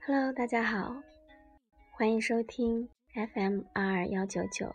[0.00, 1.02] Hello，大家好，
[1.92, 4.74] 欢迎收听 FM 二二幺九九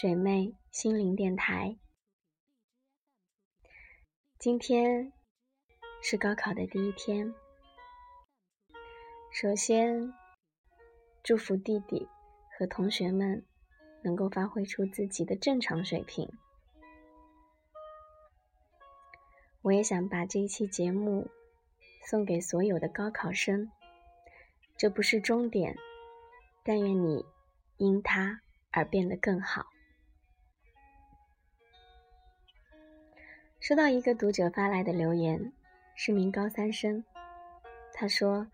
[0.00, 1.76] 水妹心灵电台。
[4.38, 5.12] 今天
[6.00, 7.34] 是高考的第一天，
[9.32, 10.12] 首先
[11.24, 12.08] 祝福弟弟
[12.56, 13.44] 和同学们
[14.02, 16.30] 能够发挥出自己的正常水平。
[19.62, 21.28] 我也想把这一期节目
[22.06, 23.70] 送给所有的高考生。
[24.76, 25.76] 这不是终点，
[26.62, 27.24] 但愿你
[27.76, 28.40] 因它
[28.70, 29.66] 而变得更好。
[33.60, 35.52] 收到一个读者发来的留言，
[35.96, 37.04] 是名高三生。
[37.92, 38.46] 他说：“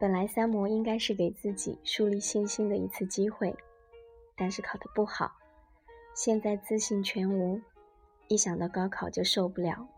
[0.00, 3.54] 本来三模应该是给自己树立信心的一次机会，
[4.38, 5.32] 但是考得不好，
[6.14, 7.60] 现在自信全无，
[8.28, 9.88] 一想到高考就受不了。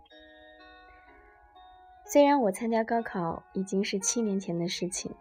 [2.07, 5.15] 虽然我参加高考已经是七年前的事情。”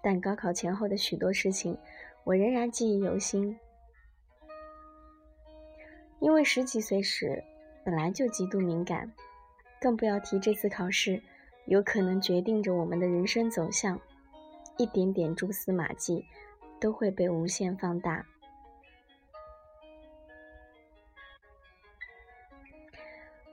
[0.00, 1.76] 但高考前后的许多事情，
[2.22, 3.58] 我仍然记忆犹新。
[6.20, 7.42] 因为十几岁时
[7.84, 9.12] 本来就极度敏感，
[9.80, 11.20] 更不要提这次考试
[11.66, 14.00] 有可能决定着我们的人生走向，
[14.76, 16.24] 一点点蛛丝马迹
[16.80, 18.24] 都会被无限放大。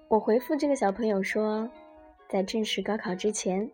[0.08, 1.70] 我回复这个小朋友说，
[2.30, 3.70] 在正式高考之前，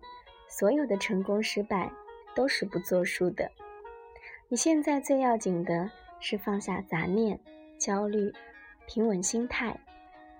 [0.48, 1.92] 所有的成功失败。
[2.34, 3.52] 都是不作数的。
[4.48, 5.92] 你现在最要紧的
[6.22, 7.38] 是放下杂念、
[7.78, 8.32] 焦虑，
[8.88, 9.78] 平稳心态，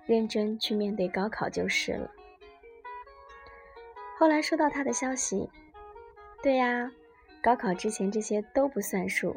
[0.06, 2.10] 认真去面对高考就是了。
[4.18, 5.50] 后来收到他的消息，
[6.42, 6.90] 对呀，
[7.42, 9.36] 高考之前这些都不算数，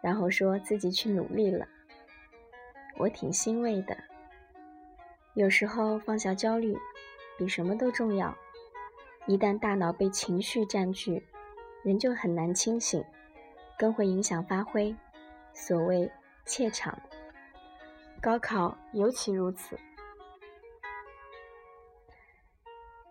[0.00, 1.66] 然后说自己去努力了，
[2.96, 3.96] 我挺欣慰的。
[5.34, 6.78] 有时候放下焦虑，
[7.36, 8.32] 比什么都重要。
[9.26, 11.26] 一旦大脑被情绪占据，
[11.82, 13.04] 人就很难清醒，
[13.76, 14.94] 更会影响发挥。
[15.52, 16.08] 所谓
[16.46, 16.96] 怯场，
[18.20, 19.76] 高考尤其如此。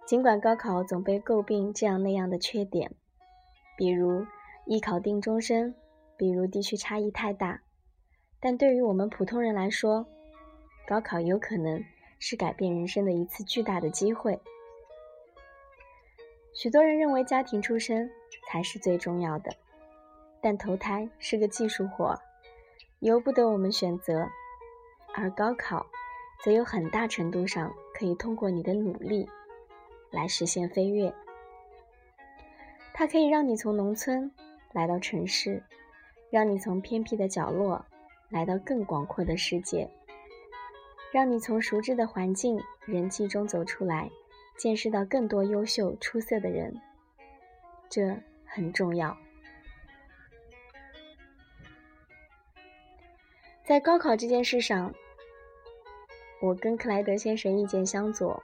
[0.05, 2.91] 尽管高考总被诟病这样那样的缺点，
[3.79, 4.25] 比如
[4.65, 5.73] 艺考定终身，
[6.17, 7.61] 比如地区差异太大，
[8.41, 10.05] 但对于我们普通人来说，
[10.85, 11.81] 高考有可能
[12.19, 14.37] 是改变人生的一次巨大的机会。
[16.53, 18.11] 许多人认为家庭出身。
[18.51, 19.51] 才是最重要的，
[20.41, 22.19] 但投胎是个技术活，
[22.97, 24.27] 由不得我们选择，
[25.13, 25.85] 而高考
[26.43, 29.29] 则有很大程度上可以通过你的努力
[30.09, 31.13] 来实现飞跃。
[32.99, 34.29] 它可以让你从农村
[34.73, 35.63] 来到城市，
[36.29, 37.85] 让你从偏僻的角落
[38.27, 39.89] 来到更广阔的世界，
[41.09, 44.09] 让你从熟知的环境人际中走出来，
[44.57, 46.75] 见识到更多优秀出色的人。
[47.89, 48.17] 这。
[48.51, 49.15] 很重要。
[53.63, 54.91] 在高考这件事上，
[56.41, 58.43] 我跟克莱德先生意见相左。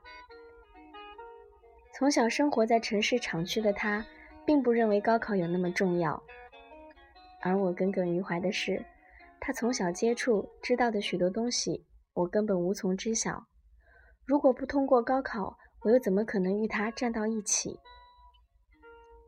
[1.91, 4.05] 从小生活在城市厂区的他，
[4.45, 6.21] 并不认为高考有那么重要。
[7.41, 8.83] 而我耿耿于怀的是，
[9.39, 13.45] 他从小接触知道的许多东西，我根本无从知晓。
[14.25, 17.79] 如果不通过高考，我又怎么可能与他站到一起？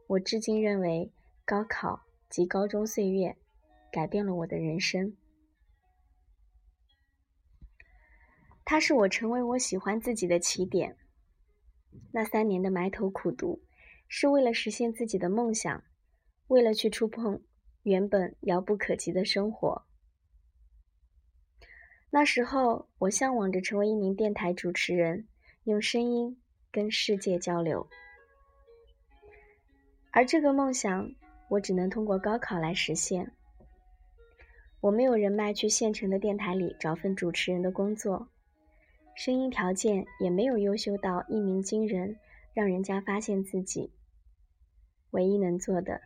[0.08, 1.12] 我至今认为，
[1.46, 3.38] 高考及高中岁月
[3.92, 5.16] 改变了我的人生。
[8.66, 10.98] 它是我成为我喜欢自己的起点。
[12.12, 13.62] 那三年的埋头苦读，
[14.08, 15.84] 是为了实现自己的梦想，
[16.48, 17.42] 为了去触碰
[17.84, 19.84] 原本遥不可及的生活。
[22.10, 25.28] 那时候，我向往着成为一名电台主持人，
[25.66, 26.42] 用声音
[26.72, 27.88] 跟世界交流。
[30.12, 31.12] 而这个梦想，
[31.50, 33.34] 我只能通过高考来实现。
[34.80, 38.30] 我没有人脉去县城的电台里找份主持人的工作，
[39.16, 42.18] 声音条件也没有优秀到一鸣惊人，
[42.54, 43.92] 让人家发现自己。
[45.12, 46.02] 唯一能做的，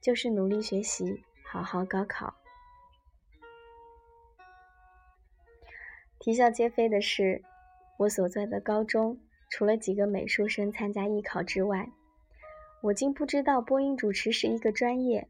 [0.00, 2.34] 就是努力学习，好好高考。
[6.18, 7.42] 啼笑皆非的是，
[7.98, 9.20] 我所在的高中，
[9.50, 11.90] 除了几个美术生参加艺考之外，
[12.80, 15.28] 我竟不知道播音主持是一个专业，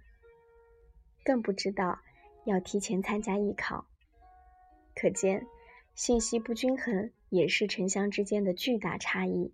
[1.25, 2.01] 更不知道
[2.45, 3.87] 要提前参加艺考。
[4.95, 5.47] 可见，
[5.97, 9.53] 信息不均衡也是城乡之间的巨大差异。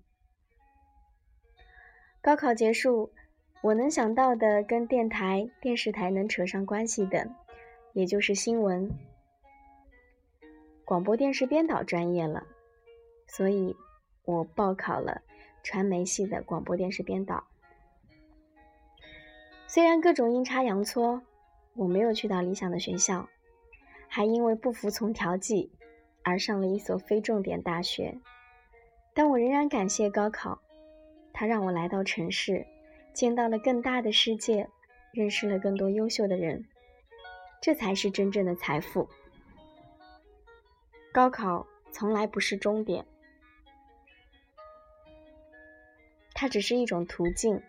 [2.20, 3.14] 高考结束，
[3.62, 7.28] 我能想到的跟电台、电视台能扯上关系的，
[7.92, 8.90] 也就是新闻。
[10.84, 12.46] 广播电视编导专业了，
[13.26, 13.76] 所以
[14.24, 15.20] 我报考了
[15.62, 17.44] 传媒系的广播电视编导。
[19.66, 21.20] 虽然各种阴差阳错，
[21.74, 23.28] 我没有去到理想的学校，
[24.08, 25.70] 还因为不服从调剂
[26.24, 28.18] 而上了一所非重点大学，
[29.12, 30.60] 但我仍然感谢高考，
[31.32, 32.66] 它让我来到城市，
[33.12, 34.68] 见到了更大的世界，
[35.12, 36.64] 认识了更多优秀的人。
[37.60, 39.08] 这才是真正的财富。
[41.12, 43.04] 高考从来不是终点，
[46.32, 47.60] 它只是一种途径。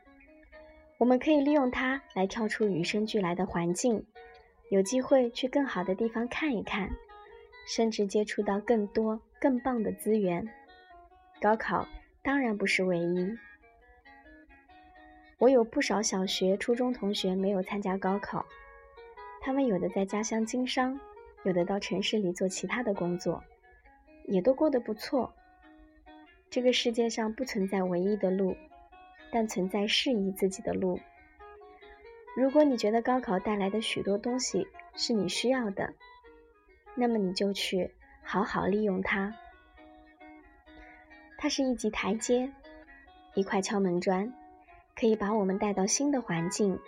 [0.97, 4.05] 我们可以利用它来跳出与生俱来的环境，
[4.69, 6.89] 有机会去更好的地方看一看，
[7.67, 10.47] 甚至接触到更多更棒的资源。
[11.41, 11.88] 高考
[12.21, 13.35] 当然不是唯一。
[15.41, 18.45] 我有不少小学、初中同学没有参加高考。
[19.41, 20.99] 他们有的在家乡经商，
[21.41, 23.43] 有的到城市里做其他的工作，
[24.25, 25.33] 也都过得不错。
[26.51, 28.55] 这个世界上不存在唯一的路，
[29.31, 30.99] 但存在适宜自己的路。
[32.38, 35.91] 如果你觉得高考带来的许多东西是你需要的，
[36.93, 37.89] 那么你就去
[38.21, 39.33] 好好利用它。
[41.39, 42.51] 它是一级台阶，
[43.33, 44.31] 一块敲门砖，
[44.95, 46.79] 可以把我们带到新的环境。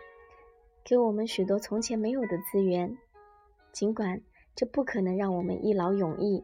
[0.83, 2.97] 给我们许多从前没有的资源，
[3.71, 4.21] 尽管
[4.53, 6.44] 这不可能让我们一劳永逸，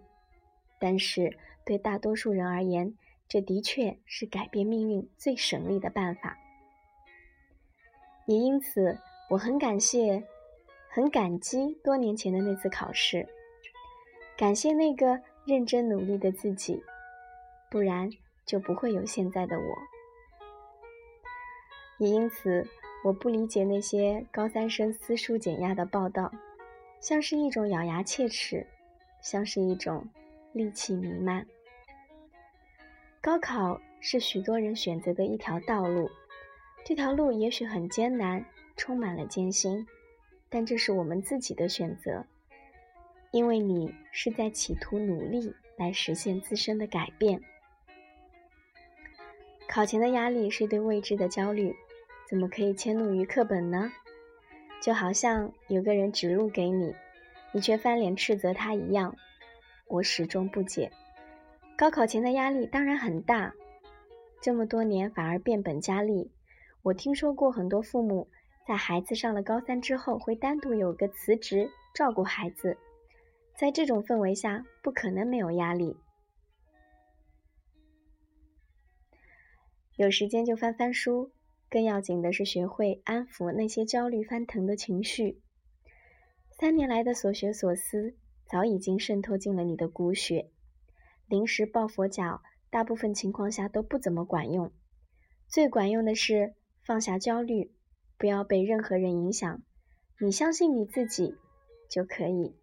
[0.79, 2.95] 但是对大多数人而言，
[3.27, 6.37] 这的确是改变命运最省力的办法。
[8.25, 8.97] 也因此，
[9.29, 10.23] 我很感谢、
[10.89, 13.27] 很感激多年前的那次考试，
[14.37, 16.81] 感谢那个认真努力的自己，
[17.69, 18.09] 不然
[18.45, 19.98] 就不会有现在的我。
[21.99, 22.67] 也因此。
[23.01, 26.29] 我不理解那些高三生私塾减压的报道，
[26.99, 28.67] 像是一种咬牙切齿，
[29.21, 30.05] 像是一种
[30.53, 31.47] 戾气弥漫。
[33.21, 36.09] 高考是许多人选择的一条道路，
[36.83, 38.43] 这条路也许很艰难，
[38.75, 39.87] 充满了艰辛，
[40.49, 42.25] 但这是我们自己的选择，
[43.31, 47.41] 因为你是在企图努力来实现自身的改变。
[49.69, 51.73] 考前的压力是对未知的焦虑。
[52.29, 53.91] 怎么可以迁怒于课本呢？
[54.83, 56.93] 就好像有个人指路给你，
[57.51, 59.15] 你却翻脸斥责他一样。
[59.87, 60.91] 我始终不解。
[61.75, 63.51] 高考前的压力当然很大，
[64.39, 66.29] 这么多年反而变本加厉。
[66.83, 68.29] 我听说过很多父母
[68.67, 72.77] 在孩子上了高三之后，会单独有个辞职照顾孩子。
[73.55, 75.97] 在这种氛围下，不可能没有压力。
[79.95, 81.31] 有时间就翻翻书。
[81.69, 85.41] 更要紧的是，学会安抚那些焦虑翻腾的情绪。
[86.49, 90.49] 三年来的所学所思，早已经渗透进了你的骨血。
[91.27, 94.71] 临时抱佛脚，大部分情况下都不怎么管用。
[95.47, 97.71] 最管用的是放下焦虑，
[98.17, 99.61] 不要被任何人影响。
[100.19, 101.37] 你相信你自己，
[101.89, 102.58] 就可以。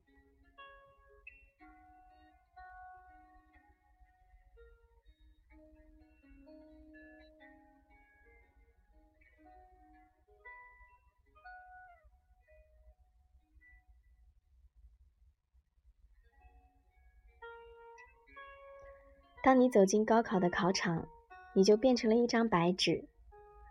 [19.46, 21.06] 当你走进高考的考场，
[21.53, 23.05] 你就变成了一张白纸，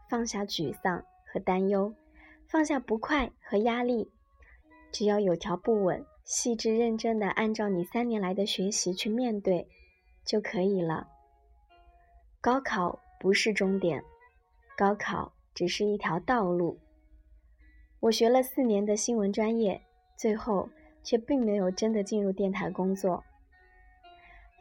[0.10, 1.94] 放下沮丧和担忧，
[2.48, 4.10] 放下不快和压力，
[4.90, 9.68] 只要有条不紊、细致认真的按照你三年来的学习去面对，
[10.24, 11.10] 就可以了。
[12.40, 14.02] 高考不是终点，
[14.78, 16.80] 高考只是一条道路。
[18.00, 19.82] 我学了四年的新闻专业，
[20.16, 20.70] 最后
[21.04, 23.22] 却并没有真的进入电台工作，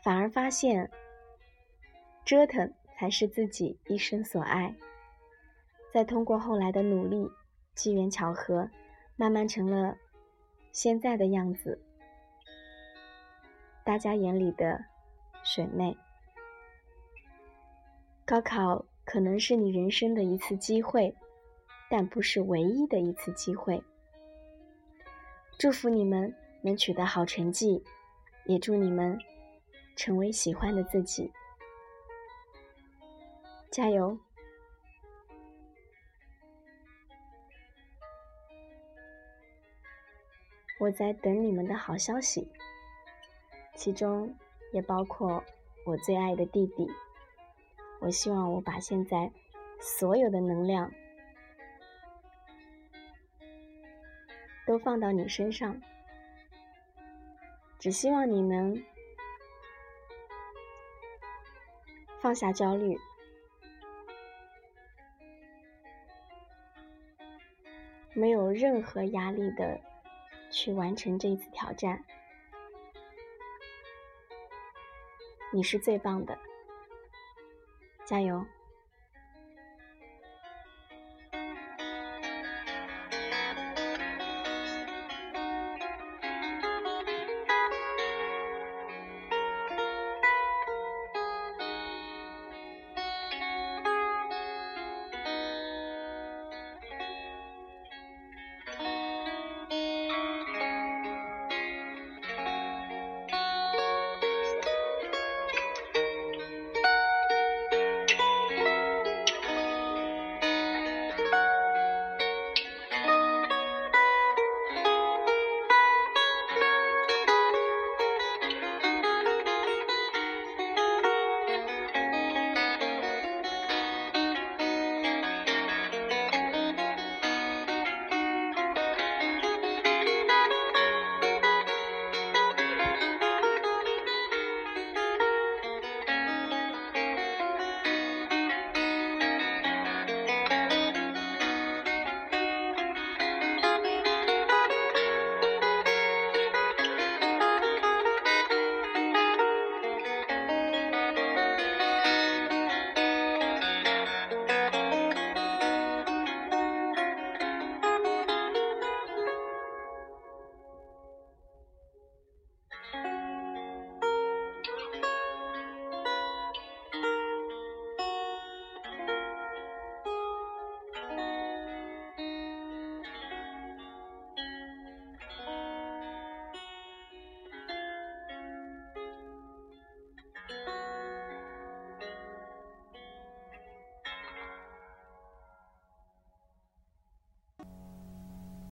[0.03, 0.91] 反而发现。
[2.25, 4.75] 折腾才是自己一生所爱。
[5.93, 7.31] 再通过后来的努力，
[7.75, 8.69] 机缘巧合，
[9.17, 9.97] 慢慢成了
[10.73, 11.81] 现在的样子。
[13.85, 14.85] 大家眼里的
[15.45, 15.97] 水妹。
[18.25, 21.15] 高考可能是你人生的一次机会，
[21.91, 23.83] 但不是唯一的一次机会。
[25.59, 27.85] 祝福你们能取得好成绩，
[28.47, 29.19] 也祝你们
[29.95, 31.31] 成为喜欢的自己。
[33.75, 34.17] 加油！
[40.79, 42.47] 我在等你们的好消息，
[43.75, 44.33] 其中
[44.73, 45.43] 也包括
[45.85, 46.89] 我最爱的弟弟。
[47.99, 49.33] 我希望我把现在
[49.81, 50.93] 所有的能量
[54.69, 55.83] 都放到你身上，
[57.81, 58.81] 只希望你能
[62.21, 62.97] 放下焦虑，
[68.15, 69.81] 没有任何压力的
[70.51, 72.05] 去完成这一次挑战。
[75.53, 76.39] 你是最棒的，
[78.05, 78.45] 加油！